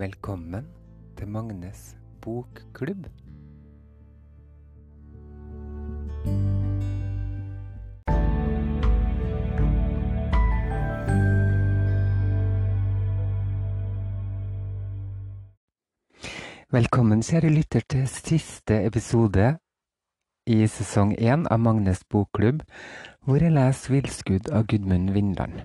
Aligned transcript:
Velkommen 0.00 0.64
til 1.16 1.28
Magnes 1.28 1.96
bokklubb. 2.24 3.04
Velkommen, 16.70 17.20
kjære 17.22 17.50
lytter, 17.50 17.80
til 17.88 18.08
siste 18.08 18.78
episode 18.86 19.58
i 20.46 20.64
sesong 20.66 21.12
én 21.18 21.44
av 21.50 21.60
Magnes 21.60 22.00
bokklubb, 22.08 22.64
hvor 23.26 23.36
jeg 23.36 23.52
leser 23.52 23.92
'Villskudd' 23.92 24.48
av 24.48 24.64
Gudmund 24.64 25.12
Vindland. 25.12 25.60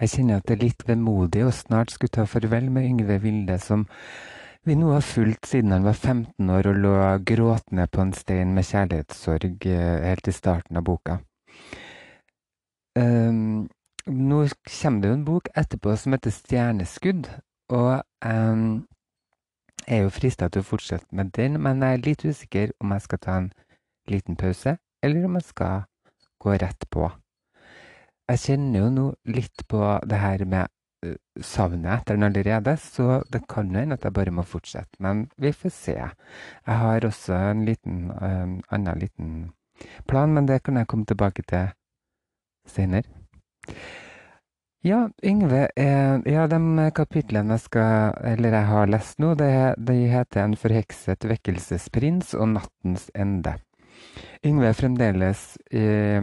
Jeg 0.00 0.14
kjenner 0.14 0.40
at 0.40 0.46
det 0.48 0.54
er 0.56 0.62
litt 0.64 0.82
vemodig 0.88 1.42
å 1.44 1.52
snart 1.52 1.92
skulle 1.92 2.14
ta 2.14 2.24
farvel 2.24 2.70
med 2.72 2.86
Yngve 2.88 3.18
Vilde, 3.20 3.58
som 3.60 3.82
vi 4.64 4.76
nå 4.76 4.94
har 4.94 5.04
fulgt 5.04 5.48
siden 5.48 5.74
han 5.74 5.84
var 5.84 5.96
15 5.96 6.52
år 6.52 6.68
og 6.70 6.78
lå 6.84 6.94
gråtende 7.28 7.84
på 7.92 8.00
en 8.04 8.14
stein 8.16 8.54
med 8.56 8.64
kjærlighetssorg 8.68 9.66
eh, 9.68 10.00
helt 10.04 10.28
i 10.28 10.36
starten 10.36 10.80
av 10.80 10.86
boka. 10.88 11.18
Um, 12.96 13.68
nå 14.06 14.40
kommer 14.64 15.02
det 15.02 15.12
jo 15.12 15.18
en 15.18 15.28
bok 15.28 15.48
etterpå 15.56 15.96
som 15.96 16.16
heter 16.16 16.32
'Stjerneskudd', 16.32 17.30
og 17.68 18.02
um, 18.24 18.86
jeg 19.86 19.98
er 19.98 20.02
jo 20.02 20.16
frista 20.16 20.48
til 20.48 20.64
å 20.64 20.70
fortsette 20.70 21.12
med 21.12 21.32
den, 21.36 21.60
men 21.60 21.82
jeg 21.82 21.92
er 21.92 22.06
litt 22.08 22.24
usikker 22.24 22.72
om 22.80 22.92
jeg 22.96 23.04
skal 23.06 23.18
ta 23.18 23.36
en 23.38 23.52
liten 24.08 24.36
pause, 24.36 24.76
eller 25.02 25.24
om 25.24 25.36
jeg 25.36 25.44
skal 25.44 25.82
gå 26.40 26.56
rett 26.56 26.88
på. 26.90 27.10
Jeg 28.30 28.42
kjenner 28.44 28.84
jo 28.84 28.90
nå 28.94 29.06
litt 29.34 29.64
på 29.70 29.80
det 30.06 30.18
her 30.22 30.44
med 30.46 30.70
uh, 31.06 31.16
savnet 31.42 32.00
etter 32.00 32.18
den 32.18 32.28
allerede, 32.28 32.76
så 32.78 33.22
det 33.32 33.42
kan 33.50 33.72
jo 33.72 33.80
hende 33.80 33.98
at 33.98 34.06
jeg 34.06 34.14
bare 34.14 34.34
må 34.34 34.44
fortsette. 34.46 35.00
Men 35.02 35.24
vi 35.40 35.50
får 35.56 35.74
se. 35.74 35.96
Jeg 35.96 36.82
har 36.82 37.06
også 37.06 37.34
en 37.50 37.64
liten, 37.66 38.04
um, 38.14 38.60
annen 38.70 39.02
liten 39.02 39.32
plan, 40.06 40.30
men 40.34 40.46
det 40.46 40.62
kan 40.62 40.78
jeg 40.78 40.86
komme 40.90 41.08
tilbake 41.08 41.42
til 41.48 41.72
senere. 42.68 43.08
Ja, 44.80 45.10
Yngve, 45.26 45.66
eh, 45.76 46.20
ja, 46.32 46.46
de 46.48 46.86
kapitlene 46.96 47.58
jeg 47.58 47.66
skal, 47.66 48.14
eller 48.24 48.54
jeg 48.56 48.68
har 48.70 48.86
lest 48.88 49.18
nå, 49.20 49.34
det, 49.36 49.50
de 49.76 49.96
heter 50.08 50.46
En 50.46 50.56
forhekset 50.56 51.26
vekkelsesprins 51.28 52.32
og 52.32 52.54
Nattens 52.54 53.10
ende. 53.12 53.58
Yngve 54.40 54.70
er 54.70 54.78
fremdeles 54.78 55.42
eh, 55.68 56.22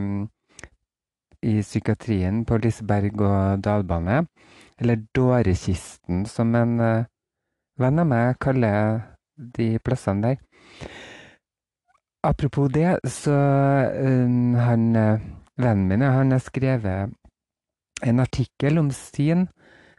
i 1.45 1.59
psykiatrien 1.61 2.43
på 2.45 2.57
Liseberg 2.61 3.21
og 3.21 3.61
dalbane, 3.63 4.23
eller 4.79 5.03
Dårekisten, 5.15 6.25
som 6.25 6.55
en 6.55 6.79
uh, 6.81 7.05
venn 7.77 8.01
av 8.01 8.09
meg 8.09 8.39
kaller 8.41 9.01
de 9.37 9.75
plassene 9.79 10.23
der. 10.23 10.89
Apropos 12.25 12.71
det, 12.73 12.97
så 13.05 13.35
um, 13.93 14.55
han 14.57 14.89
uh, 14.97 15.21
vennen 15.57 15.87
min 15.87 16.05
han 16.05 16.33
har 16.33 16.43
skrevet 16.43 17.13
en 18.05 18.19
artikkel 18.21 18.77
om 18.81 18.91
sin, 18.93 19.47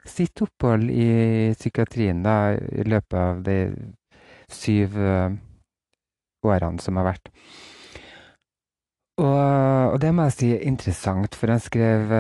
sitt 0.07 0.43
opphold 0.43 0.91
i 0.91 1.55
psykiatrien 1.55 2.23
da, 2.23 2.55
i 2.55 2.87
løpet 2.87 3.19
av 3.19 3.43
de 3.47 3.59
syv 4.49 4.95
årene 6.47 6.81
som 6.81 6.97
har 7.01 7.11
vært. 7.11 7.29
Og, 9.19 9.93
og, 9.93 9.97
det 9.99 10.13
må 10.15 10.29
jeg 10.29 10.35
si 10.37 10.49
er 10.55 10.67
interessant, 10.69 11.35
for 11.35 11.51
han 11.51 11.59
skrev, 11.59 12.13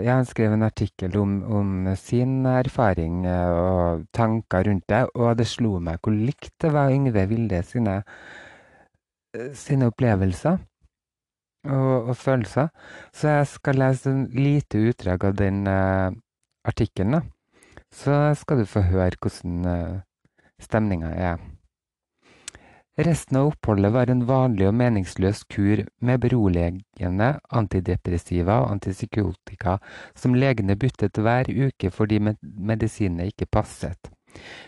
ja, 0.00 0.14
han 0.14 0.28
skrev 0.28 0.54
en 0.54 0.64
artikkel 0.64 1.18
om, 1.20 1.34
om, 1.52 1.74
sin 2.00 2.46
erfaring 2.48 3.26
og 3.28 4.06
tanker 4.16 4.64
rundt 4.70 4.86
det, 4.88 5.02
og 5.12 5.36
det 5.36 5.44
slo 5.50 5.74
meg 5.84 6.00
hvor 6.00 6.16
likt 6.16 6.54
det 6.64 6.72
var 6.72 6.94
Yngve 6.94 7.26
Vilde 7.28 7.60
sine, 7.68 7.98
sine 9.52 9.90
opplevelser 9.92 10.56
og, 11.68 12.08
og, 12.08 12.16
følelser. 12.16 12.68
Så 13.12 13.28
jeg 13.28 13.46
skal 13.46 13.80
lese 13.80 14.10
en 14.10 14.24
lite 14.34 14.80
utdrag 14.90 15.24
av 15.24 15.36
den 15.38 15.66
uh, 15.66 16.12
artikkelen. 16.64 17.20
Så 17.92 18.34
skal 18.40 18.62
du 18.62 18.68
få 18.68 18.84
høre 18.86 19.18
hvordan 19.20 19.66
uh, 19.66 20.00
stemninga 20.62 21.12
er. 21.12 21.55
Resten 22.96 23.36
av 23.36 23.46
oppholdet 23.46 23.92
var 23.92 24.08
en 24.08 24.22
vanlig 24.24 24.70
og 24.70 24.74
meningsløs 24.80 25.42
kur 25.52 25.82
med 26.00 26.20
beroligende 26.22 27.26
antidepressiva 27.52 28.62
og 28.62 28.70
antipsykotika 28.72 29.74
som 30.16 30.36
legene 30.38 30.78
byttet 30.80 31.20
hver 31.20 31.50
uke 31.50 31.90
fordi 31.92 32.22
medisinene 32.24 33.28
ikke 33.28 33.50
passet. 33.52 34.08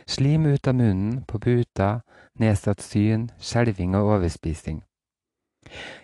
Slim 0.05 0.45
ut 0.45 0.69
av 0.69 0.77
munnen, 0.77 1.25
på 1.25 1.41
puta, 1.41 2.03
nedsatt 2.37 2.85
syn, 2.85 3.31
skjelving 3.41 3.97
og 3.97 4.13
overspising. 4.19 4.83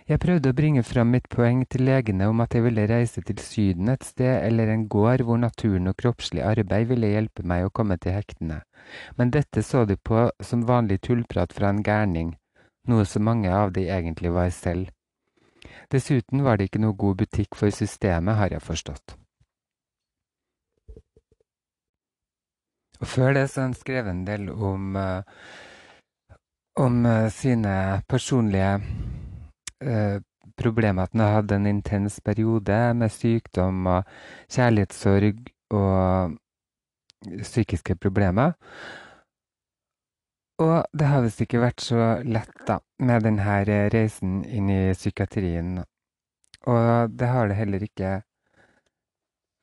Jeg 0.04 0.20
prøvde 0.20 0.50
å 0.53 0.56
bringe 0.56 0.82
fram 0.84 1.15
mitt 1.15 1.31
poeng 1.32 1.62
til 1.72 1.87
legene 1.88 2.26
om 2.28 2.42
at 2.44 2.54
jeg 2.54 2.66
ville 2.66 2.84
reise 2.91 3.22
til 3.25 3.38
Syden 3.41 3.88
et 3.88 4.04
sted 4.04 4.42
eller 4.44 4.69
en 4.69 4.84
gård 4.92 5.25
hvor 5.25 5.41
naturen 5.41 5.88
og 5.88 5.97
kroppslig 6.03 6.42
arbeid 6.44 6.91
ville 6.91 7.12
hjelpe 7.15 7.47
meg 7.48 7.64
å 7.64 7.72
komme 7.72 7.97
til 7.97 8.12
hektene, 8.12 8.60
men 9.16 9.32
dette 9.32 9.64
så 9.64 9.87
de 9.88 9.97
på 9.97 10.26
som 10.44 10.66
vanlig 10.69 11.00
tullprat 11.09 11.56
fra 11.56 11.72
en 11.72 11.81
gærning, 11.87 12.34
noe 12.88 13.09
som 13.09 13.25
mange 13.25 13.48
av 13.48 13.72
de 13.72 13.87
egentlig 13.88 14.34
var 14.34 14.53
selv. 14.53 14.93
Dessuten 15.88 16.44
var 16.44 16.59
det 16.59 16.69
ikke 16.69 16.84
noe 16.84 16.97
god 17.00 17.22
butikk 17.25 17.56
for 17.56 17.72
systemet, 17.72 18.37
har 18.37 18.53
jeg 18.53 18.64
forstått. 18.64 19.16
Og 23.00 23.09
før 23.09 23.34
det 23.37 23.48
så 23.50 23.64
han 23.64 23.75
skrev 23.76 24.06
en 24.09 24.25
del 24.28 24.50
om, 24.53 24.94
uh, 24.97 25.25
om 26.81 27.04
uh, 27.09 27.32
sine 27.32 28.03
personlige 28.09 28.76
Eh, 28.76 29.23
problemet 30.56 31.08
at 31.08 31.14
han 31.16 31.34
hadde 31.36 31.58
en 31.58 31.66
intens 31.66 32.20
periode 32.24 32.78
med 32.94 33.12
sykdom 33.12 33.86
og 33.86 34.10
kjærlighetssorg 34.52 35.40
og 35.74 36.36
psykiske 37.42 37.96
problemer. 37.96 38.52
Og 40.62 40.84
det 40.94 41.08
har 41.10 41.24
visst 41.24 41.42
ikke 41.42 41.62
vært 41.64 41.82
så 41.82 42.20
lett, 42.22 42.52
da, 42.68 42.78
med 43.02 43.24
denne 43.26 43.56
reisen 43.90 44.44
inn 44.46 44.68
i 44.70 44.92
psykiatrien. 44.94 45.80
Og 46.70 47.10
det 47.10 47.28
har 47.28 47.50
det 47.50 47.58
heller 47.58 47.82
ikke 47.82 48.12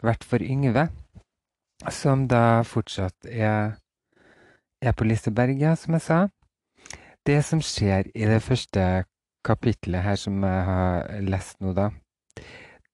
vært 0.04 0.26
for 0.28 0.44
Yngve, 0.44 0.90
som 1.90 2.28
da 2.28 2.62
fortsatt 2.68 3.30
er, 3.30 3.78
er 4.82 4.98
på 4.98 5.08
Liseberg, 5.08 5.56
ja, 5.62 5.76
som 5.80 5.96
jeg 5.96 6.06
sa. 6.06 6.20
Det 7.26 7.40
som 7.46 7.62
skjer 7.64 8.10
i 8.18 8.28
det 8.28 8.42
første 8.44 9.06
kapitlet 9.46 10.06
her 10.06 10.20
som 10.20 10.44
jeg 10.44 10.66
har 10.68 11.22
lest 11.26 11.60
nå, 11.62 11.74
da, 11.78 11.90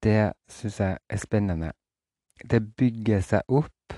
det 0.03 0.33
syns 0.51 0.79
jeg 0.79 0.97
er 1.09 1.21
spennende. 1.21 1.71
Det 2.43 2.61
bygger 2.77 3.23
seg 3.25 3.49
opp. 3.49 3.97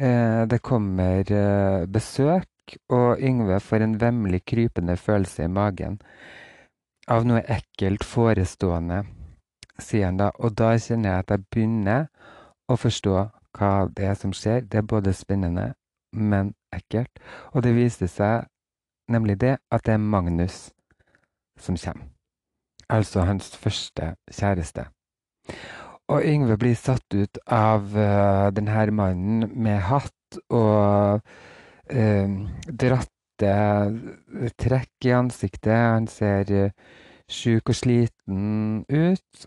Eh, 0.00 0.46
det 0.48 0.62
kommer 0.64 1.20
eh, 1.28 1.86
besøk, 1.86 2.48
og 2.88 3.20
Yngve 3.20 3.60
får 3.60 3.84
en 3.84 3.98
vemmelig 4.00 4.44
krypende 4.48 4.96
følelse 4.96 5.44
i 5.44 5.52
magen 5.52 5.98
av 7.10 7.26
noe 7.26 7.42
ekkelt 7.50 8.04
forestående, 8.06 9.02
sier 9.82 10.06
han 10.06 10.20
da. 10.20 10.30
Og 10.38 10.54
da 10.56 10.76
kjenner 10.78 11.10
jeg 11.10 11.24
at 11.24 11.34
jeg 11.34 11.46
begynner 11.50 12.06
å 12.70 12.78
forstå 12.78 13.16
hva 13.58 13.72
det 13.96 14.06
er 14.06 14.18
som 14.18 14.32
skjer. 14.36 14.62
Det 14.62 14.80
er 14.80 14.86
både 14.86 15.14
spennende, 15.16 15.72
men 16.14 16.54
ekkelt. 16.72 17.18
Og 17.52 17.64
det 17.66 17.74
viser 17.74 18.10
seg 18.10 18.46
nemlig 19.10 19.40
det 19.42 19.56
at 19.74 19.86
det 19.86 19.96
er 19.96 20.04
Magnus 20.04 20.68
som 21.60 21.76
kommer. 21.76 22.08
Altså 22.90 23.22
hans 23.28 23.52
første 23.56 24.14
kjæreste. 24.32 24.88
Og 26.10 26.24
Yngve 26.26 26.56
blir 26.58 26.74
satt 26.74 27.14
ut 27.14 27.38
av 27.46 27.92
uh, 27.94 28.50
denne 28.54 28.86
mannen 28.90 29.46
med 29.54 29.78
hatt 29.86 30.40
og 30.50 31.22
uh, 31.22 32.32
dratte 32.66 33.52
trekk 34.58 35.06
i 35.06 35.14
ansiktet. 35.14 35.70
Han 35.70 36.10
ser 36.10 36.50
uh, 36.50 36.98
sjuk 37.30 37.70
og 37.70 37.78
sliten 37.78 38.82
ut. 38.90 39.46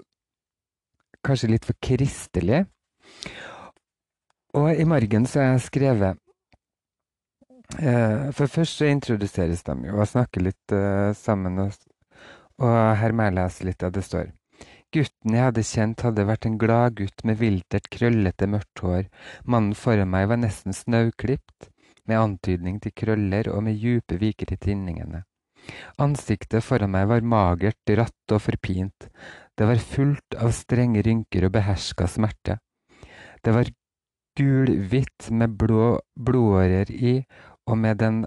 Kanskje 1.24 1.52
litt 1.52 1.68
for 1.68 1.76
kristelig. 1.84 2.64
Og 4.56 4.72
i 4.72 4.88
margen 4.88 5.28
så 5.28 5.42
har 5.42 5.56
jeg 5.56 5.68
skrevet 5.68 6.20
For 8.38 8.46
først 8.52 8.78
så 8.78 8.86
introduseres 8.92 9.64
de 9.66 9.74
jo 9.88 9.96
og 9.98 10.08
snakker 10.08 10.44
litt 10.46 10.74
sammen. 11.18 11.58
og 11.64 11.72
og 12.64 12.96
her 13.02 13.14
må 13.14 13.28
jeg 13.28 13.38
lese 13.38 13.68
litt 13.68 13.84
av 13.84 13.94
det 13.96 14.06
står. 14.08 14.32
Gutten 14.94 15.34
jeg 15.34 15.48
hadde 15.48 15.66
kjent 15.66 16.04
hadde 16.06 16.26
vært 16.30 16.46
en 16.46 16.58
glad 16.62 16.98
gutt 17.00 17.24
med 17.26 17.40
viltert, 17.40 17.90
krøllete, 17.92 18.48
mørkt 18.50 18.84
hår. 18.86 19.08
Mannen 19.50 19.74
foran 19.78 20.12
meg 20.14 20.28
var 20.30 20.40
nesten 20.42 20.76
snauklipt, 20.78 21.70
med 22.06 22.20
antydning 22.20 22.80
til 22.84 22.94
krøller 22.94 23.50
og 23.50 23.64
med 23.66 23.80
djupe 23.80 24.20
viker 24.22 24.54
i 24.54 24.60
tinningene. 24.62 25.24
Ansiktet 26.04 26.66
foran 26.66 26.92
meg 26.94 27.08
var 27.10 27.26
magert, 27.26 27.82
ratt 27.98 28.36
og 28.36 28.44
forpint. 28.44 29.08
Det 29.58 29.68
var 29.70 29.82
fullt 29.82 30.38
av 30.38 30.54
strenge 30.54 31.02
rynker 31.06 31.48
og 31.48 31.56
beherska 31.56 32.08
smerte. 32.10 32.60
Det 33.44 33.54
var 33.56 33.72
gulhvitt 34.38 35.30
med 35.32 35.58
blå 35.58 35.98
blodårer 36.16 36.92
i, 36.92 37.16
og 37.70 37.78
med 37.78 38.02
den, 38.02 38.24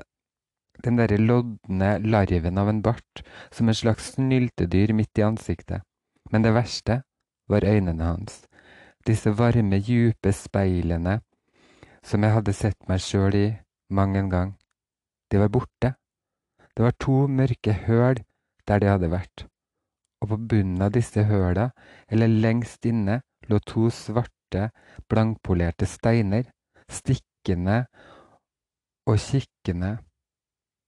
den 0.84 0.99
derre 1.00 1.19
lodne 1.20 1.96
larven 2.05 2.58
av 2.58 2.69
en 2.69 2.82
bart, 2.82 3.23
som 3.50 3.69
en 3.69 3.78
slags 3.78 4.12
snyltedyr 4.17 4.93
midt 4.93 5.19
i 5.19 5.26
ansiktet. 5.26 5.82
Men 6.31 6.43
det 6.43 6.55
verste 6.56 7.02
var 7.49 7.64
øynene 7.64 8.05
hans, 8.05 8.44
disse 9.06 9.31
varme, 9.38 9.78
djupe 9.78 10.32
speilene 10.34 11.20
som 12.06 12.23
jeg 12.23 12.34
hadde 12.37 12.55
sett 12.55 12.88
meg 12.90 13.02
sjøl 13.02 13.34
i 13.34 13.46
mang 13.90 14.17
en 14.19 14.31
gang. 14.31 14.55
De 15.31 15.40
var 15.43 15.50
borte. 15.50 15.94
Det 16.75 16.84
var 16.84 16.94
to 17.02 17.26
mørke 17.26 17.75
høl 17.87 18.20
der 18.69 18.82
de 18.82 18.90
hadde 18.90 19.11
vært, 19.11 19.46
og 20.22 20.31
på 20.32 20.38
bunnen 20.50 20.82
av 20.82 20.93
disse 20.94 21.22
høla, 21.25 21.70
eller 22.11 22.29
lengst 22.29 22.87
inne, 22.87 23.20
lå 23.49 23.61
to 23.64 23.88
svarte, 23.94 24.69
blankpolerte 25.08 25.87
steiner, 25.88 26.49
stikkende 26.90 27.84
og 29.06 29.19
kikkende, 29.22 29.96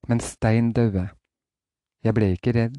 men 0.09 0.21
stein 0.21 0.73
døde. 0.73 1.09
Jeg 2.05 2.15
ble 2.15 2.31
ikke 2.37 2.55
redd, 2.55 2.79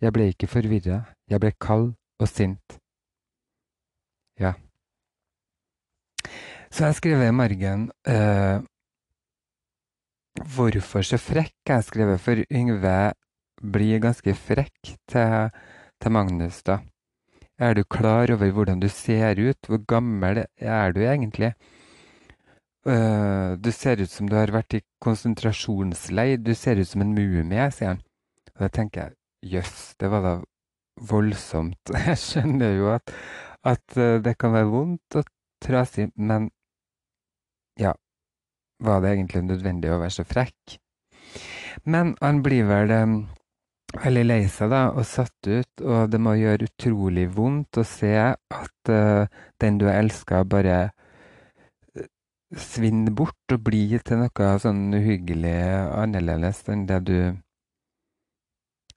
jeg 0.00 0.12
ble 0.12 0.28
ikke 0.32 0.48
forvirra, 0.50 1.02
jeg 1.28 1.40
ble 1.40 1.52
kald 1.60 1.94
og 2.20 2.28
sint. 2.28 2.76
Ja. 4.40 4.52
Så 6.70 6.86
jeg 6.86 6.98
skrev 7.00 7.22
i 7.24 7.32
margen 7.34 7.88
uh, 8.08 8.60
Hvorfor 10.40 11.02
så 11.04 11.18
frekk? 11.20 11.56
Jeg 11.68 11.84
skrev 11.84 12.14
for 12.22 12.40
Yngve 12.46 13.12
blir 13.60 14.00
ganske 14.00 14.32
frekk 14.34 14.94
til, 15.10 15.50
til 16.00 16.14
Magnus, 16.14 16.62
da. 16.64 16.78
Er 17.60 17.74
du 17.76 17.82
klar 17.84 18.30
over 18.32 18.54
hvordan 18.56 18.80
du 18.80 18.88
ser 18.88 19.36
ut? 19.36 19.66
Hvor 19.68 19.82
gammel 19.84 20.46
er 20.56 20.92
du 20.96 21.02
egentlig? 21.04 21.52
Uh, 22.86 23.56
du 23.60 23.68
ser 23.76 24.00
ut 24.00 24.10
som 24.10 24.28
du 24.28 24.36
har 24.38 24.52
vært 24.54 24.78
i 24.78 24.82
konsentrasjonsleir. 25.04 26.40
Du 26.40 26.54
ser 26.56 26.80
ut 26.80 26.88
som 26.88 27.04
en 27.04 27.12
mumie, 27.16 27.66
sier 27.76 27.94
han. 27.94 28.04
Og 28.54 28.64
da 28.64 28.70
tenker 28.72 29.02
jeg 29.02 29.56
jøss, 29.56 29.94
det 30.00 30.10
var 30.12 30.24
da 30.24 30.34
voldsomt. 31.10 31.92
Jeg 32.08 32.20
skjønner 32.20 32.76
jo 32.76 32.90
at, 32.94 33.12
at 33.64 33.84
uh, 33.96 34.18
det 34.20 34.36
kan 34.40 34.52
være 34.56 34.72
vondt 34.72 35.20
og 35.20 35.28
trasig, 35.64 36.10
men 36.16 36.48
ja, 37.80 37.92
var 38.84 39.00
det 39.00 39.14
egentlig 39.14 39.44
nødvendig 39.44 39.92
å 39.92 40.00
være 40.00 40.16
så 40.18 40.24
frekk? 40.28 40.78
Men 41.88 42.14
han 42.20 42.40
blir 42.44 42.66
vel 42.68 42.92
um, 42.92 43.14
veldig 43.96 44.24
lei 44.26 44.40
seg 44.52 44.72
da, 44.72 44.82
og 44.92 45.06
satt 45.08 45.48
ut, 45.48 45.84
og 45.84 46.10
det 46.12 46.20
må 46.20 46.36
gjøre 46.38 46.68
utrolig 46.68 47.26
vondt 47.36 47.80
å 47.80 47.86
se 47.86 48.12
at 48.20 48.92
uh, 48.92 49.28
den 49.60 49.80
du 49.80 49.86
har 49.88 50.00
elska, 50.02 50.44
bare 50.44 50.90
svinner 52.56 53.14
bort 53.14 53.54
og 53.54 53.62
bli 53.66 53.84
til 54.02 54.24
noe 54.24 54.50
sånn 54.62 54.90
uhyggelig 54.96 55.54
annerledes 55.94 56.64
enn 56.72 56.86
det 56.88 56.98
du 57.06 57.18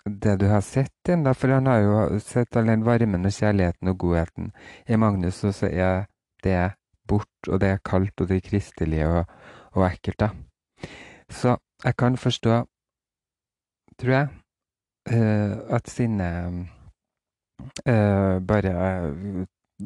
det 0.06 0.36
du 0.42 0.48
har 0.52 0.62
sett 0.62 1.10
ennå, 1.10 1.32
for 1.34 1.54
han 1.54 1.68
har 1.70 1.80
jo 1.80 2.20
sett 2.20 2.58
all 2.60 2.68
den 2.68 2.84
varmen 2.84 3.26
og 3.26 3.32
kjærligheten 3.32 3.88
og 3.88 4.00
godheten 4.02 4.52
i 4.88 4.98
Magnus, 5.00 5.44
og 5.48 5.54
så 5.56 5.70
er 5.70 6.06
det 6.44 6.74
bort, 7.08 7.48
og 7.48 7.62
det 7.64 7.70
er 7.70 7.84
kaldt, 7.86 8.20
og 8.20 8.28
det 8.28 8.42
er 8.42 8.50
kristelig 8.50 9.06
og, 9.08 9.32
og 9.72 9.86
ekkelt, 9.88 10.20
da. 10.20 10.30
Så 11.30 11.56
jeg 11.84 11.96
kan 11.96 12.18
forstå, 12.18 12.60
tror 14.00 14.12
jeg, 14.12 14.28
uh, 15.14 15.56
at 15.76 15.90
sinnet 15.90 16.68
uh, 17.88 18.44
bare 18.44 18.76
uh, 18.76 19.46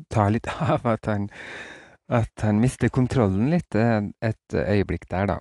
tar 0.10 0.34
litt 0.34 0.50
av 0.74 0.86
at 0.86 1.06
han, 1.14 1.30
at 2.07 2.44
han 2.44 2.62
mister 2.63 2.89
kontrollen 2.89 3.50
litt 3.51 3.75
et 3.75 4.54
øyeblikk 4.54 5.07
der, 5.12 5.27
da. 5.27 5.39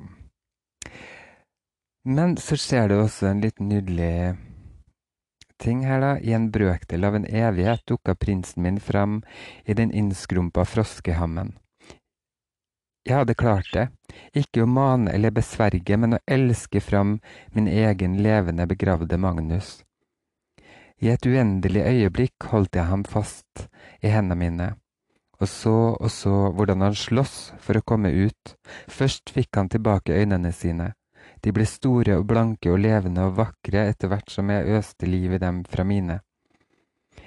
Men 2.06 2.36
så 2.38 2.58
skjer 2.58 2.90
det 2.90 2.98
også 3.02 3.30
en 3.30 3.42
litt 3.42 3.58
nydelig 3.58 4.36
ting 5.62 5.84
her, 5.86 6.00
da. 6.02 6.12
I 6.22 6.34
en 6.36 6.50
brøkdel 6.54 7.06
av 7.06 7.16
en 7.18 7.26
evighet 7.26 7.82
dukka 7.88 8.14
prinsen 8.14 8.62
min 8.62 8.80
fram 8.80 9.22
i 9.64 9.74
den 9.74 9.90
innskrumpa 9.90 10.64
froskehammen. 10.68 11.56
Jeg 13.06 13.20
hadde 13.20 13.38
klart 13.38 13.68
det, 13.70 13.84
ikke 14.34 14.64
å 14.64 14.70
mane 14.70 15.12
eller 15.14 15.30
besverge, 15.30 15.96
men 15.96 16.16
å 16.16 16.22
elske 16.26 16.80
fram 16.82 17.20
min 17.54 17.68
egen 17.70 18.16
levende 18.22 18.66
begravde 18.66 19.18
Magnus. 19.22 19.84
I 20.98 21.12
et 21.12 21.26
uendelig 21.28 21.84
øyeblikk 21.86 22.48
holdt 22.50 22.74
jeg 22.74 22.88
ham 22.90 23.04
fast 23.06 23.68
i 24.02 24.10
hendene 24.10 24.38
mine, 24.40 24.68
og 25.40 25.48
så 25.48 25.74
og 25.94 26.10
så 26.10 26.34
hvordan 26.56 26.84
han 26.84 26.96
sloss 26.96 27.52
for 27.62 27.78
å 27.78 27.84
komme 27.84 28.12
ut. 28.12 28.54
Først 28.88 29.32
fikk 29.34 29.58
han 29.60 29.68
tilbake 29.72 30.16
øynene 30.16 30.52
sine. 30.52 30.92
De 31.44 31.52
ble 31.52 31.66
store 31.68 32.16
og 32.20 32.26
blanke 32.30 32.70
og 32.72 32.80
levende 32.80 33.26
og 33.28 33.36
vakre 33.40 33.86
etter 33.90 34.10
hvert 34.10 34.30
som 34.32 34.50
jeg 34.50 34.78
øste 34.78 35.08
liv 35.10 35.36
i 35.36 35.42
dem 35.42 35.64
fra 35.68 35.84
mine. 35.84 36.20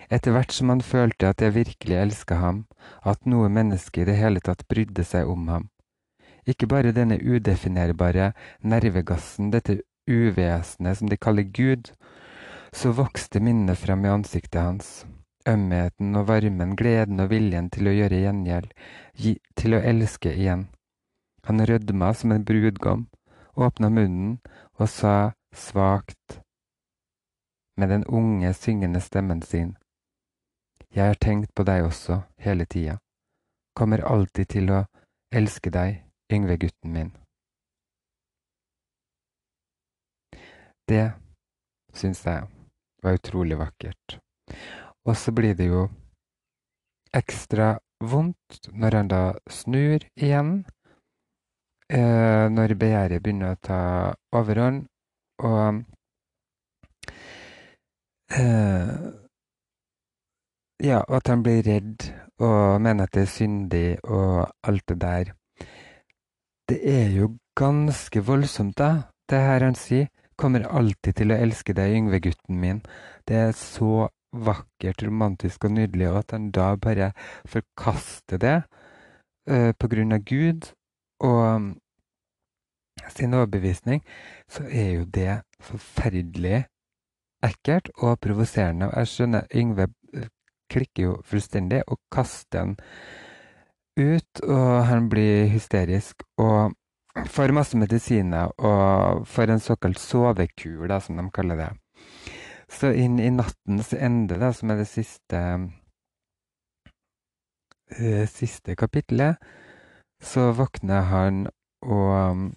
Etter 0.10 0.34
hvert 0.34 0.54
som 0.56 0.72
han 0.74 0.82
følte 0.82 1.30
at 1.30 1.42
jeg 1.42 1.54
virkelig 1.54 2.00
elska 2.02 2.40
ham, 2.42 2.64
at 3.06 3.28
noe 3.30 3.50
menneske 3.54 4.02
i 4.02 4.08
det 4.10 4.18
hele 4.18 4.42
tatt 4.42 4.66
brydde 4.72 5.06
seg 5.06 5.30
om 5.30 5.46
ham. 5.52 5.70
Ikke 6.50 6.68
bare 6.68 6.96
denne 6.96 7.20
udefinerbare 7.22 8.32
nervegassen, 8.66 9.52
dette 9.54 9.82
uvesenet 10.10 10.98
som 10.98 11.12
de 11.12 11.18
kaller 11.18 11.46
Gud, 11.46 11.92
så 12.74 12.94
vokste 12.98 13.42
minnet 13.44 13.78
frem 13.78 14.06
i 14.06 14.14
ansiktet 14.14 14.62
hans. 14.62 14.92
Ømheten 15.48 16.16
og 16.16 16.28
varmen, 16.28 16.76
gleden 16.76 17.20
og 17.24 17.30
viljen 17.32 17.70
til 17.72 17.88
å 17.88 17.96
gjøre 17.96 18.20
gjengjeld, 18.26 18.74
til 19.56 19.76
å 19.76 19.84
elske 19.92 20.34
igjen. 20.36 20.68
Han 21.48 21.64
rødma 21.66 22.12
som 22.14 22.34
en 22.36 22.44
brudgom, 22.46 23.08
åpna 23.56 23.90
munnen 23.90 24.40
og 24.76 24.90
sa 24.92 25.32
svakt, 25.56 26.42
med 27.80 27.90
den 27.90 28.04
unge, 28.06 28.54
syngende 28.54 29.00
stemmen 29.02 29.42
sin. 29.42 29.78
Jeg 30.92 31.14
har 31.14 31.22
tenkt 31.22 31.54
på 31.56 31.64
deg 31.64 31.86
også, 31.88 32.22
hele 32.38 32.66
tida. 32.66 32.98
Kommer 33.76 34.04
alltid 34.04 34.52
til 34.52 34.72
å 34.74 34.84
elske 35.32 35.72
deg, 35.72 36.04
Yngve-gutten 36.34 36.92
min. 36.94 37.12
Det 40.90 41.12
syns 41.94 42.26
jeg 42.26 42.50
var 43.04 43.18
utrolig 43.18 43.58
vakkert. 43.58 44.20
Og 45.08 45.16
så 45.18 45.32
blir 45.32 45.56
det 45.56 45.70
jo 45.70 45.88
ekstra 47.16 47.78
vondt 48.00 48.70
når 48.74 48.96
han 48.96 49.08
da 49.12 49.22
snur 49.50 50.04
igjen, 50.16 50.66
eh, 51.90 52.46
når 52.52 52.76
begjæret 52.80 53.24
begynner 53.24 53.56
å 53.56 53.62
ta 53.64 53.82
overhånd, 54.36 54.86
og 55.44 55.82
eh, 58.36 58.94
ja, 60.80 61.02
og 61.02 61.16
at 61.20 61.28
han 61.28 61.44
blir 61.44 61.64
redd 61.66 62.08
og 62.40 62.80
mener 62.82 63.08
at 63.08 63.16
det 63.16 63.26
er 63.26 63.34
syndig 63.34 63.88
og 64.04 64.48
alt 64.64 64.86
det 64.88 65.02
der. 65.02 65.34
Det 66.70 66.80
er 66.86 67.10
jo 67.12 67.34
ganske 67.58 68.22
voldsomt, 68.24 68.78
da, 68.78 69.10
det 69.30 69.42
her 69.44 69.66
han 69.66 69.76
sier. 69.76 70.08
Kommer 70.40 70.64
alltid 70.64 71.18
til 71.20 71.34
å 71.34 71.40
elske 71.42 71.74
deg, 71.76 71.98
Yngve-gutten 71.98 72.60
min. 72.62 72.80
Det 73.28 73.36
er 73.36 73.52
så 73.58 74.08
vakkert, 74.34 75.04
romantisk 75.04 75.66
og 75.66 75.76
nydelig, 75.78 76.10
og 76.10 76.18
at 76.24 76.36
han 76.36 76.50
da 76.56 76.74
bare 76.76 77.12
forkaster 77.50 78.42
det 78.42 78.58
uh, 79.50 79.72
på 79.74 79.92
grunn 79.92 80.16
av 80.16 80.26
Gud 80.28 80.72
og 81.26 81.40
um, 81.56 81.70
sin 83.10 83.34
overbevisning, 83.34 84.04
så 84.52 84.66
er 84.70 84.92
jo 85.00 85.06
det 85.06 85.42
forferdelig 85.64 86.66
ekkelt 87.44 87.90
og 87.98 88.20
provoserende. 88.22 88.92
Jeg 88.94 89.14
skjønner 89.14 89.48
Yngve 89.56 89.88
klikker 90.70 91.04
jo 91.04 91.16
fullstendig 91.26 91.82
og 91.88 92.00
kaster 92.14 92.60
den 92.60 92.76
ut, 94.00 94.44
og 94.44 94.86
han 94.86 95.10
blir 95.10 95.50
hysterisk. 95.52 96.24
og 96.38 96.76
får 97.28 97.52
masse 97.52 97.78
medisiner 97.78 98.52
og 98.64 99.26
får 99.28 99.52
en 99.52 99.60
såkalt 99.60 100.00
sovekur, 100.00 100.88
da, 100.88 101.00
som 101.00 101.18
de 101.18 101.26
kaller 101.34 101.58
det. 101.60 101.70
Så 102.70 102.92
inn 102.94 103.18
i 103.20 103.32
nattens 103.34 103.94
ende, 103.98 104.38
da, 104.38 104.52
som 104.54 104.72
er 104.72 104.84
det 104.84 104.90
siste 104.92 105.42
det 107.90 108.28
siste 108.30 108.76
kapitlet, 108.78 109.42
så 110.22 110.52
våkner 110.54 111.08
han 111.10 111.48
og 111.82 112.52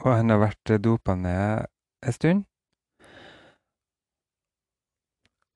Og 0.00 0.06
han 0.14 0.30
har 0.30 0.38
vært 0.38 0.70
dopa 0.80 1.16
ned 1.18 1.66
en 2.06 2.14
stund. 2.14 2.44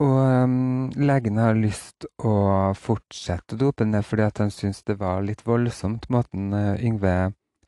Og 0.02 0.18
um, 0.44 0.90
legen 0.98 1.38
har 1.38 1.54
lyst 1.54 2.04
å 2.18 2.74
fortsette 2.74 3.54
å 3.54 3.60
dope 3.60 3.86
ned 3.86 4.02
fordi 4.04 4.26
han 4.42 4.50
syns 4.50 4.82
det 4.82 4.98
var 5.00 5.22
litt 5.22 5.46
voldsomt, 5.46 6.10
måten 6.10 6.50
uh, 6.52 6.74
Yngve 6.82 7.14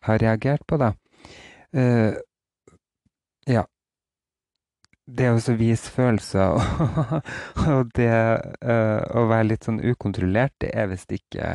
har 0.08 0.20
reagert 0.20 0.66
på, 0.66 0.76
da. 0.82 0.90
Uh. 1.70 2.18
Det 5.06 5.28
å 5.30 5.38
vise 5.54 5.90
følelser 5.94 6.56
og, 7.70 7.90
det 7.94 8.10
uh, 8.10 9.00
å 9.14 9.26
være 9.30 9.52
litt 9.52 9.66
sånn 9.68 9.78
ukontrollert, 9.78 10.56
det 10.58 10.72
er 10.74 10.90
visst 10.90 11.12
ikke 11.14 11.52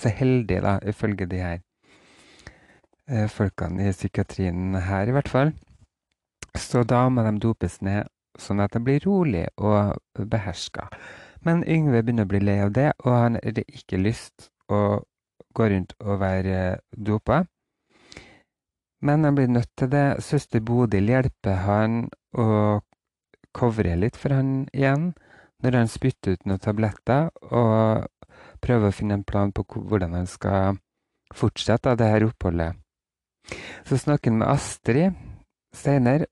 så 0.00 0.10
heldig, 0.10 0.58
da, 0.64 0.72
ifølge 0.90 1.28
de 1.30 1.38
her 1.38 1.60
uh, 3.12 3.28
folkene 3.30 3.86
i 3.86 3.94
psykiatrien 3.94 4.74
her, 4.74 5.06
i 5.06 5.14
hvert 5.14 5.30
fall. 5.30 5.54
Så 6.58 6.82
da 6.82 7.04
må 7.08 7.22
de 7.22 7.36
dopes 7.38 7.78
ned, 7.86 8.10
sånn 8.34 8.62
at 8.64 8.74
de 8.74 8.82
blir 8.82 9.06
rolig 9.06 9.46
og 9.54 9.94
beherska. 10.18 10.88
Men 11.46 11.62
Yngve 11.62 12.02
begynner 12.02 12.26
å 12.26 12.32
bli 12.32 12.42
lei 12.42 12.58
av 12.64 12.74
det, 12.74 12.90
og 13.04 13.14
han 13.14 13.38
har 13.38 13.62
ikke 13.62 14.02
lyst 14.02 14.50
å 14.66 15.00
gå 15.54 15.70
rundt 15.70 15.94
og 16.02 16.18
være 16.20 16.80
dopa. 16.90 17.44
Men 19.00 19.24
han 19.24 19.36
blir 19.38 19.48
nødt 19.48 19.70
til 19.78 19.88
det. 19.94 20.20
Søster 20.20 20.60
Bodil 20.60 21.08
hjelper 21.08 21.62
han 21.64 22.08
å 22.36 22.80
covre 23.56 23.96
litt 23.98 24.18
for 24.18 24.34
han 24.34 24.68
igjen 24.72 25.10
når 25.60 25.76
han 25.76 25.90
spytter 25.90 26.36
ut 26.36 26.46
noen 26.48 26.62
tabletter, 26.62 27.28
og 27.52 28.06
prøver 28.64 28.88
å 28.88 28.94
finne 28.94 29.18
en 29.18 29.26
plan 29.26 29.52
på 29.52 29.64
hvordan 29.74 30.14
han 30.16 30.28
skal 30.30 30.78
fortsette 31.36 31.92
av 31.92 31.98
det 32.00 32.08
her 32.08 32.26
oppholdet. 32.26 32.78
Så 33.84 33.98
snakker 34.00 34.30
han 34.30 34.40
med 34.40 34.48
Astrid 34.48 35.18
senere, 35.76 36.30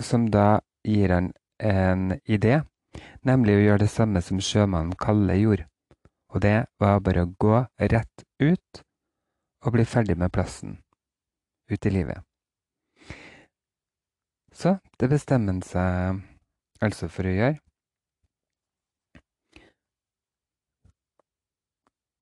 som 0.00 0.30
da 0.30 0.60
gir 0.84 1.12
han 1.12 1.32
en 1.60 2.16
idé, 2.24 2.62
nemlig 3.22 3.58
å 3.58 3.64
gjøre 3.64 3.84
det 3.84 3.92
samme 3.92 4.22
som 4.24 4.40
sjømannen 4.42 4.96
Kalle 4.98 5.36
gjorde. 5.38 5.68
Og 6.34 6.42
det 6.42 6.66
var 6.82 7.02
bare 7.04 7.24
å 7.24 7.32
gå 7.38 7.60
rett 7.78 8.24
ut 8.42 8.84
og 9.64 9.76
bli 9.76 9.84
ferdig 9.86 10.16
med 10.18 10.32
plassen 10.34 10.80
ut 11.70 11.86
i 11.86 11.92
livet. 11.92 12.24
Så 14.54 14.76
det 15.00 15.10
bestemmer 15.10 15.56
han 15.56 15.62
seg 15.66 16.22
altså 16.84 17.08
for 17.10 17.26
å 17.26 17.34
gjøre. 17.34 17.58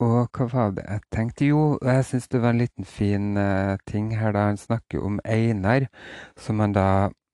Og 0.02 0.34
hva 0.34 0.46
var 0.50 0.70
det 0.74 0.84
jeg 0.88 1.02
tenkte? 1.14 1.46
Jo, 1.52 1.62
jeg 1.84 2.04
syns 2.08 2.30
det 2.32 2.40
var 2.42 2.54
en 2.54 2.62
liten 2.62 2.86
fin 2.88 3.36
uh, 3.38 3.76
ting 3.86 4.08
her 4.18 4.32
da 4.34 4.48
han 4.48 4.58
snakker 4.58 5.04
om 5.04 5.20
Einar, 5.22 5.86
som 6.34 6.58
han 6.64 6.74
da 6.74 6.86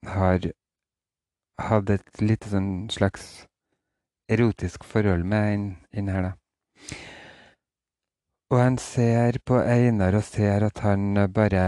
har 0.05 0.51
hatt 1.69 1.93
et 1.95 2.21
lite 2.21 2.51
sånn 2.53 2.91
slags 2.93 3.47
erotisk 4.29 4.85
forhold 4.85 5.25
med 5.25 5.55
inn, 5.55 5.71
inn 5.97 6.11
her, 6.13 6.29
da. 6.29 6.99
Og 8.53 8.61
han 8.61 8.77
ser 8.81 9.41
på 9.49 9.63
Einar 9.63 10.19
og 10.19 10.25
ser 10.25 10.65
at 10.69 10.85
han 10.85 11.17
bare 11.33 11.65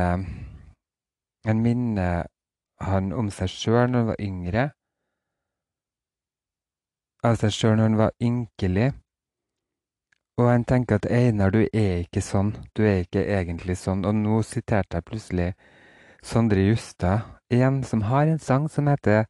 Han 1.49 1.63
minner 1.65 2.29
han 2.81 3.13
om 3.13 3.31
seg 3.35 3.51
sjøl 3.53 3.91
når 3.91 3.99
han 3.99 4.11
var 4.11 4.21
yngre. 4.25 4.65
Av 7.27 7.37
seg 7.41 7.53
sjøl 7.55 7.77
når 7.77 7.89
han 7.89 7.99
var 8.01 8.13
ynkelig. 8.25 8.91
Og 10.41 10.49
han 10.49 10.65
tenker 10.65 10.97
at 10.97 11.09
Einar, 11.13 11.53
du 11.53 11.67
er 11.67 12.07
ikke 12.07 12.23
sånn. 12.25 12.55
Du 12.73 12.87
er 12.87 13.03
ikke 13.05 13.27
egentlig 13.27 13.77
sånn. 13.77 14.07
Og 14.09 14.17
nå 14.17 14.41
siterte 14.47 14.97
jeg 14.97 15.09
plutselig 15.09 15.51
Sondre 16.25 16.65
Justad 16.65 17.29
igjen, 17.53 17.83
som 17.85 18.07
har 18.09 18.29
en 18.29 18.41
sang 18.41 18.69
som 18.69 18.89
heter 18.89 19.27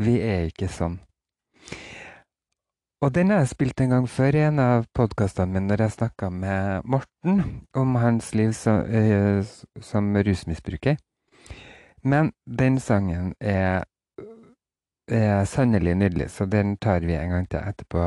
Vi 0.00 0.18
er 0.22 0.48
ikke 0.50 0.70
sånn. 0.70 0.98
Og 3.00 3.14
den 3.14 3.30
har 3.32 3.40
jeg 3.40 3.52
spilt 3.54 3.80
en 3.80 3.94
gang 3.94 4.06
før 4.08 4.36
i 4.36 4.42
en 4.44 4.58
av 4.60 4.82
podkastene 4.96 5.54
mine 5.54 5.70
når 5.70 5.86
jeg 5.86 5.94
snakka 5.94 6.28
med 6.30 6.84
Morten 6.84 7.38
om 7.72 7.94
hans 7.96 8.34
liv 8.34 8.52
som, 8.52 8.82
øh, 8.84 9.44
som 9.80 10.10
rusmisbruker. 10.16 10.98
Men 12.02 12.32
den 12.46 12.78
sangen 12.80 13.34
er, 13.40 13.84
er 15.08 15.44
sannelig 15.44 15.94
nydelig, 15.94 16.30
så 16.30 16.46
den 16.46 16.76
tar 16.76 17.04
vi 17.04 17.14
en 17.14 17.30
gang 17.30 17.48
til 17.50 17.60
etterpå 17.60 18.04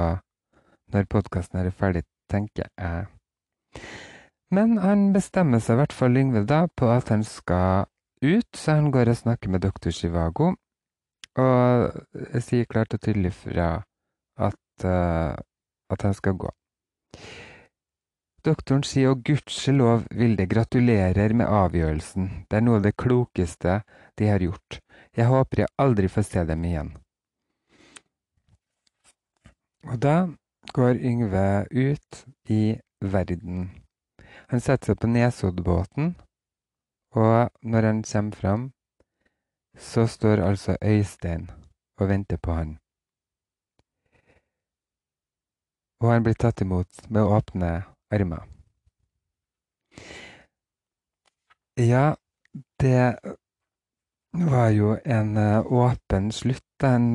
når 0.93 1.09
podkasten 1.09 1.59
er 1.59 1.71
ferdig, 1.73 2.03
tenker 2.29 2.69
jeg. 2.77 3.05
Men 4.53 4.77
han 4.77 5.07
bestemmer 5.13 5.61
seg 5.63 5.77
i 5.77 5.81
hvert 5.81 5.95
fall, 5.97 6.17
Yngve, 6.17 6.43
da, 6.49 6.67
på 6.77 6.89
at 6.93 7.09
han 7.09 7.23
skal 7.25 7.87
ut, 8.23 8.49
så 8.55 8.77
han 8.77 8.91
går 8.93 9.09
og 9.09 9.17
snakker 9.17 9.49
med 9.49 9.65
doktor 9.65 9.91
Chivago. 9.91 10.53
Og 11.41 12.41
sier 12.45 12.69
klart 12.69 12.93
og 12.93 13.01
tydelig 13.01 13.33
fra 13.33 13.69
at, 14.37 14.85
uh, 14.85 15.33
at 15.89 16.05
han 16.05 16.13
skal 16.13 16.37
gå. 16.37 16.51
Doktoren 18.43 18.81
sier 18.83 19.13
og 19.13 19.21
gudskjelov, 19.23 20.01
Vilde, 20.11 20.43
gratulerer 20.51 21.31
med 21.31 21.47
avgjørelsen. 21.47 22.25
Det 22.51 22.57
er 22.57 22.65
noe 22.65 22.81
av 22.81 22.83
det 22.83 22.97
klokeste 22.99 23.77
de 24.19 24.27
har 24.27 24.43
gjort. 24.43 24.81
Jeg 25.15 25.29
håper 25.31 25.63
jeg 25.63 25.71
aldri 25.79 26.09
får 26.11 26.25
se 26.27 26.43
dem 26.49 26.65
igjen. 26.67 26.89
Og 29.87 29.95
da 30.03 30.15
går 30.75 30.99
Yngve 30.99 31.45
ut 31.71 32.19
i 32.51 32.75
verden. 32.99 33.69
Han 34.51 34.59
setter 34.59 34.91
seg 34.91 34.99
på 34.99 35.07
Nesoddbåten, 35.07 36.11
og 37.15 37.47
når 37.63 37.87
han 37.87 38.03
kommer 38.03 38.35
fram, 38.35 38.67
så 39.79 40.03
står 40.07 40.43
altså 40.43 40.75
Øystein 40.83 41.47
og 41.99 42.09
venter 42.09 42.37
på 42.37 42.59
han. 42.59 42.75
Og 46.03 46.11
han 46.11 46.27
blir 46.27 46.35
tatt 46.35 46.59
imot 46.61 47.07
med 47.07 47.23
å 47.23 47.39
åpne 47.39 47.71
armer. 48.11 48.43
Ja, 51.77 52.15
det 52.81 53.17
var 54.33 54.69
jo 54.69 54.97
en 55.05 55.37
uh, 55.37 55.65
åpen 55.65 56.31
slutt. 56.31 56.83
En 56.83 57.13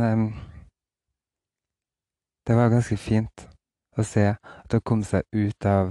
det 2.48 2.56
var 2.56 2.70
ganske 2.72 2.96
fint 2.96 3.42
å 4.00 4.04
se 4.08 4.22
at 4.32 4.72
han 4.72 4.80
kom 4.88 5.02
seg 5.04 5.26
ut 5.36 5.66
av 5.68 5.90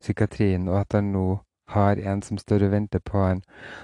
psykiatrien, 0.00 0.68
og 0.70 0.76
at 0.84 0.94
han 0.94 1.08
nå 1.10 1.24
har 1.74 1.98
en 2.12 2.22
som 2.22 2.38
står 2.38 2.66
og 2.66 2.74
venter 2.76 3.02
på 3.02 3.18
han. 3.18 3.40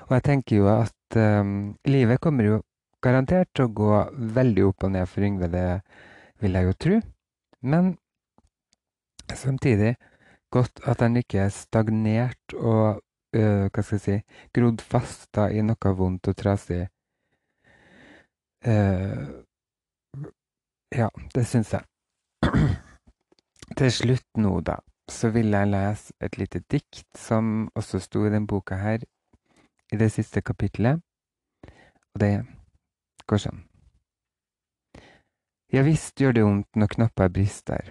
Og 0.07 0.15
jeg 0.15 0.25
tenker 0.29 0.61
jo 0.61 0.69
at 0.71 1.19
um, 1.19 1.75
livet 1.89 2.23
kommer 2.23 2.47
jo 2.47 2.61
garantert 3.03 3.51
til 3.55 3.67
å 3.67 3.75
gå 3.81 3.91
veldig 4.39 4.69
opp 4.69 4.87
og 4.87 4.95
ned 4.95 5.11
for 5.11 5.27
Yngve, 5.27 5.51
det 5.51 5.67
vil 6.43 6.59
jeg 6.59 6.69
jo 6.69 6.77
tro. 6.87 7.01
Men 7.75 7.97
samtidig 9.35 9.97
godt 10.51 10.81
at 10.85 11.01
han 11.01 11.17
ikke 11.17 11.39
er 11.47 11.53
stagnert 11.55 12.55
og 12.55 13.03
øh, 13.37 13.67
hva 13.71 13.83
skal 13.83 13.97
jeg 13.97 14.05
si, 14.05 14.17
grodd 14.55 14.85
fast 14.85 15.29
da, 15.35 15.49
i 15.51 15.63
noe 15.65 15.93
vondt 15.99 16.31
og 16.31 16.37
trasig. 16.39 16.87
Uh, 18.67 19.45
ja, 20.91 21.09
det 21.35 21.45
syns 21.47 21.73
jeg. 21.77 21.85
Til 23.79 23.93
slutt 23.93 24.41
nå, 24.41 24.61
da, 24.67 24.79
så 25.11 25.31
vil 25.35 25.53
jeg 25.55 25.71
lese 25.71 26.15
et 26.21 26.39
lite 26.39 26.63
dikt 26.71 27.05
som 27.19 27.69
også 27.75 28.01
sto 28.03 28.25
i 28.27 28.33
den 28.33 28.47
boka 28.47 28.79
her, 28.81 29.05
i 29.93 29.97
det 29.97 30.11
siste 30.13 30.43
kapitlet. 30.43 31.03
Og 32.15 32.21
det 32.23 32.33
går 33.27 33.43
sånn. 33.43 33.63
Ja 35.75 35.83
visst 35.83 36.21
gjør 36.23 36.33
det 36.33 36.45
vondt 36.47 36.79
når 36.79 36.93
knopper 36.95 37.31
brister. 37.35 37.91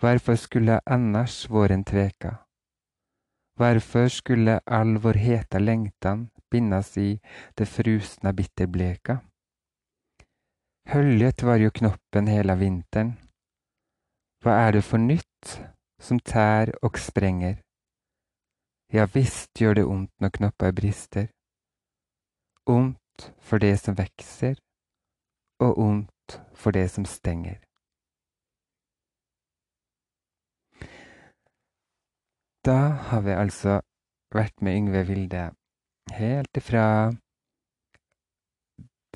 Hvorfor 0.00 0.34
skulle 0.34 0.80
annars 0.86 1.50
våren 1.50 1.84
tveka? 1.84 2.36
Hvorfor 3.56 4.08
skulle 4.08 4.60
all 4.66 4.98
vår 4.98 5.12
heta 5.12 5.58
lengtan 5.58 6.30
bindas 6.50 6.96
i 6.98 7.20
det 7.54 7.66
frusna 7.66 8.32
bitterbleka? 8.32 9.18
Höljet 10.88 11.42
var 11.42 11.56
jo 11.56 11.70
knoppen 11.70 12.26
hela 12.26 12.54
vintern. 12.54 13.12
Hva 14.40 14.56
er 14.64 14.72
det 14.72 14.84
for 14.88 14.98
nytt 14.98 15.60
som 16.00 16.20
tær 16.20 16.72
og 16.82 16.96
sprenger? 16.98 17.60
Ja 18.92 19.04
visst 19.04 19.52
gjør 19.60 19.74
det 19.74 19.84
ondt 19.84 20.14
når 20.20 20.36
knopper 20.38 20.72
brister. 20.72 21.28
Ondt 22.66 23.32
for 23.38 23.60
det 23.60 23.76
som 23.84 24.00
vekser, 24.00 24.56
og 25.60 25.78
ondt 25.78 26.40
for 26.54 26.72
det 26.72 26.88
som 26.90 27.04
stenger. 27.04 27.60
Da 32.66 32.76
har 33.08 33.22
vi 33.24 33.32
altså 33.32 33.78
vært 34.34 34.60
med 34.60 34.76
Yngve 34.76 35.00
Vilde 35.08 35.44
helt 36.12 36.58
ifra 36.60 36.82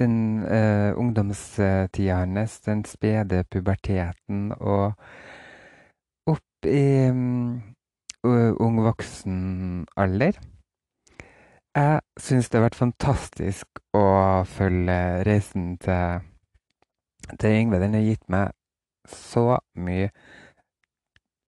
den 0.00 0.14
uh, 0.48 0.96
ungdomstida 0.96 2.22
hans, 2.22 2.60
den 2.64 2.84
spede 2.88 3.42
puberteten, 3.52 4.52
og 4.56 4.96
opp 6.26 6.66
i 6.66 7.10
um, 7.12 7.60
ung 8.24 8.80
voksen 8.86 9.36
alder. 9.96 10.40
Jeg 11.76 12.00
syns 12.16 12.48
det 12.48 12.58
har 12.58 12.64
vært 12.70 12.80
fantastisk 12.80 13.82
å 13.92 14.06
følge 14.48 14.98
reisen 15.28 15.74
til, 15.84 16.24
til 17.36 17.60
Yngve. 17.60 17.82
Den 17.82 17.98
har 17.98 18.08
gitt 18.08 18.24
meg 18.32 18.56
så 19.04 19.58
mye 19.76 20.08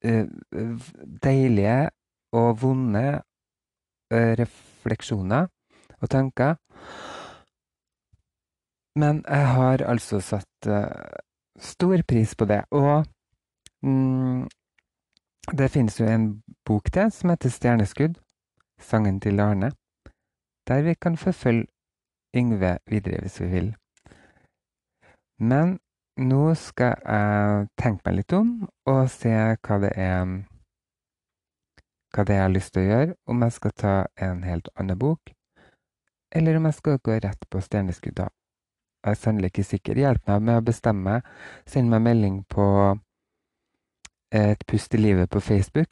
deilige 0.03 1.91
og 2.33 2.63
vonde 2.63 3.23
refleksjoner 4.13 5.47
og 6.01 6.11
tanker. 6.11 6.55
Men 8.97 9.25
jeg 9.29 9.49
har 9.57 9.83
altså 9.85 10.21
satt 10.21 10.69
stor 11.59 12.03
pris 12.09 12.37
på 12.37 12.45
det. 12.45 12.65
Og 12.71 13.07
mm, 13.83 14.49
Det 15.59 15.71
finnes 15.71 16.01
jo 16.01 16.07
en 16.07 16.43
bok 16.65 16.91
til 16.93 17.11
som 17.11 17.31
heter 17.31 17.51
'Stjerneskudd', 17.51 18.21
sangen 18.81 19.21
til 19.21 19.41
Arne, 19.41 19.71
der 20.69 20.83
vi 20.83 20.95
kan 20.95 21.17
forfølge 21.17 21.67
Yngve 22.37 22.79
videre 22.87 23.21
hvis 23.21 23.41
vi 23.41 23.47
vil. 23.47 23.77
Men 25.39 25.79
nå 26.17 26.43
skal 26.57 26.95
jeg 27.03 27.67
tenke 27.77 28.07
meg 28.07 28.21
litt 28.21 28.33
om 28.37 28.53
og 28.89 29.01
se 29.13 29.33
hva 29.33 29.81
det 29.83 29.93
er 30.01 30.23
hva 32.17 32.25
det 32.25 32.33
er 32.33 32.39
jeg 32.39 32.47
har 32.47 32.55
lyst 32.55 32.73
til 32.73 32.83
å 32.83 32.87
gjøre, 32.87 33.15
om 33.29 33.43
jeg 33.45 33.53
skal 33.53 33.73
ta 33.77 33.95
en 34.25 34.43
helt 34.47 34.71
annen 34.81 34.99
bok, 34.99 35.33
eller 36.33 36.57
om 36.57 36.69
jeg 36.69 36.79
skal 36.79 37.01
gå 37.05 37.19
rett 37.21 37.49
på 37.51 37.61
stjerneskudd 37.61 38.17
da. 38.23 38.31
Jeg 39.05 39.15
er 39.15 39.21
sannelig 39.21 39.53
ikke 39.53 39.65
sikker. 39.65 39.99
Hjelp 40.01 40.25
meg 40.27 40.47
med 40.49 40.59
å 40.59 40.65
bestemme. 40.67 41.21
Send 41.69 41.93
meg 41.93 42.03
melding 42.03 42.41
på 42.51 42.65
Et 44.35 44.65
pust 44.67 44.95
i 44.95 44.99
livet 44.99 45.31
på 45.31 45.41
Facebook, 45.41 45.89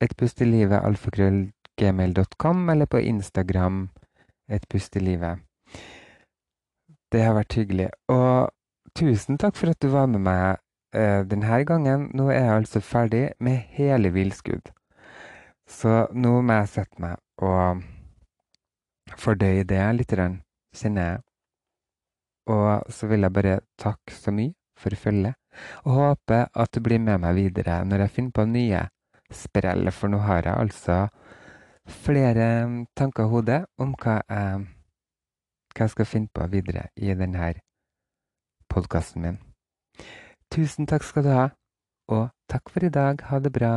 Et 0.00 0.12
pust 0.16 0.42
i 0.42 0.44
livet 0.44 0.84
alfakrøllgmail.com, 0.84 2.68
eller 2.68 2.86
på 2.86 3.00
Instagram 3.00 3.88
Et 4.50 4.68
pust 4.68 4.96
i 4.96 5.00
livet. 5.00 5.40
Det 7.10 7.24
har 7.24 7.34
vært 7.34 7.56
hyggelig. 7.56 7.88
Og 8.12 8.50
tusen 8.96 9.38
takk 9.40 9.56
for 9.56 9.72
at 9.72 9.80
du 9.82 9.90
var 9.92 10.08
med 10.10 10.22
meg 10.24 10.58
eh, 10.94 11.22
denne 11.28 11.62
gangen. 11.68 12.08
Nå 12.16 12.28
er 12.32 12.40
jeg 12.40 12.56
altså 12.56 12.80
ferdig 12.84 13.24
med 13.40 13.64
hele 13.76 14.12
Villskudd. 14.14 14.72
Så 15.68 16.06
nå 16.16 16.40
må 16.40 16.60
jeg 16.62 16.72
sette 16.72 17.02
meg 17.02 17.18
og 17.44 17.82
fordøye 19.20 19.66
det 19.68 19.82
litt, 19.98 20.14
kjenner 20.76 21.10
jeg. 21.10 21.24
Og 22.48 22.92
så 22.92 23.08
vil 23.10 23.26
jeg 23.26 23.36
bare 23.36 23.58
takke 23.80 24.14
så 24.16 24.32
mye 24.32 24.54
for 24.78 24.94
følget, 24.96 25.34
og 25.84 25.92
håpe 25.92 26.44
at 26.54 26.72
du 26.72 26.80
blir 26.80 27.00
med 27.02 27.18
meg 27.20 27.34
videre 27.36 27.80
når 27.84 28.04
jeg 28.04 28.14
finner 28.14 28.36
på 28.36 28.44
nye 28.46 28.82
sprell, 29.34 29.90
for 29.92 30.08
nå 30.08 30.22
har 30.22 30.46
jeg 30.46 30.54
altså 30.54 30.98
flere 31.88 32.48
tanker 32.96 33.26
i 33.26 33.32
hodet 33.32 33.62
om 33.80 33.94
hva 33.98 34.20
jeg, 34.22 34.66
hva 35.74 35.84
jeg 35.84 35.94
skal 35.96 36.08
finne 36.08 36.32
på 36.32 36.46
videre 36.52 36.88
i 36.96 37.10
denne 37.16 37.50
podkasten 38.68 39.22
min. 39.22 39.38
Tusen 40.52 40.86
takk 40.86 41.04
skal 41.04 41.24
du 41.24 41.32
ha, 41.32 41.48
og 42.08 42.28
takk 42.48 42.70
for 42.72 42.84
i 42.84 42.92
dag. 42.92 43.20
Ha 43.30 43.38
det 43.38 43.52
bra. 43.52 43.72